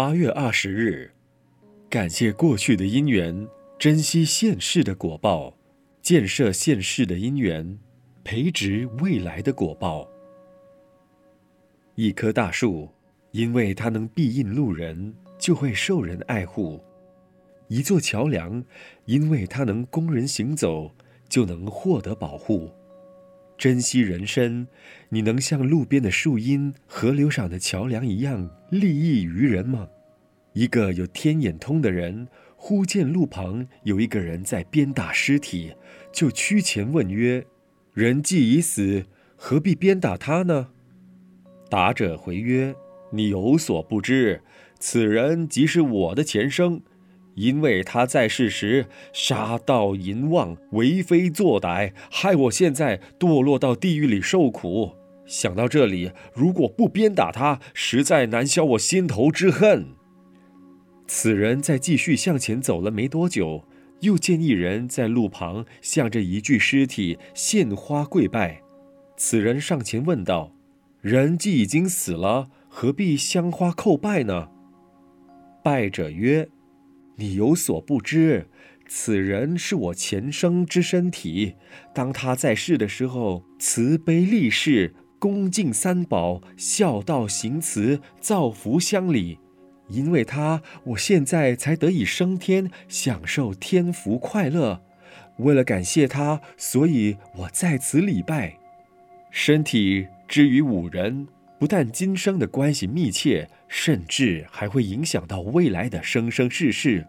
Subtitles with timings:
[0.00, 1.10] 八月二十日，
[1.90, 3.46] 感谢过去的因缘，
[3.78, 5.54] 珍惜现世的果报，
[6.00, 7.78] 建设现世的因缘，
[8.24, 10.08] 培植未来的果报。
[11.96, 12.88] 一棵大树，
[13.32, 16.82] 因为它能庇荫路人，就会受人爱护；
[17.68, 18.64] 一座桥梁，
[19.04, 20.90] 因为它能供人行走，
[21.28, 22.70] 就能获得保护。
[23.60, 24.66] 珍惜人生，
[25.10, 29.86] 你能像路边的树荫、河流上的桥梁一样利益于人吗？
[30.54, 32.26] 一个有天眼通的人，
[32.56, 35.74] 忽见路旁有一个人在鞭打尸体，
[36.10, 37.44] 就趋前问曰
[37.92, 39.04] ：“人既已死，
[39.36, 40.68] 何必鞭打他呢？”
[41.68, 42.74] 答者回曰
[43.12, 44.40] ：“你有所不知，
[44.78, 46.80] 此人即是我的前生。”
[47.40, 54.92] 因为他在世时杀盗淫妄、为非作歹，害我现在堕落到地狱里受苦。
[55.24, 59.86] 想到这里，如果不鞭打他，实在难消我心头之恨。
[61.06, 63.64] 此人在继续向前走了没多久，
[64.00, 68.60] 又见一人在路旁向着一具尸体献花跪拜。
[69.16, 70.52] 此人上前问道
[71.00, 74.48] ：“人既已经死了，何必香花叩拜呢？”
[75.64, 76.48] 拜者曰：
[77.16, 78.48] 你有所不知，
[78.88, 81.54] 此人是我前生之身体。
[81.94, 89.38] 当他在世的时候，慈悲利世，恭敬三宝，孝道行慈，造福乡里。
[89.88, 94.82] 因为他，我现在才得以升天，享受天福快乐。
[95.38, 98.56] 为了感谢他，所以我在此礼拜。
[99.30, 101.26] 身体之于五人，
[101.60, 107.06] 不但今生的关系密切，甚至还会影响到未来的生生世世。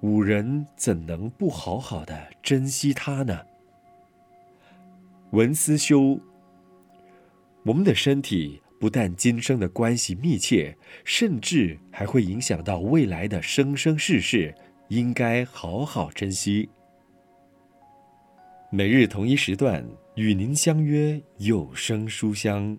[0.00, 3.38] 五人怎能不好好的珍惜他呢？
[5.32, 6.18] 文思修，
[7.64, 14.54] 我们的身体不但今生的关系密切，甚至还会影响到未来的生生世世，
[14.88, 16.70] 应该好好珍惜。
[18.70, 22.78] 每日同一时段与您相约有声书香。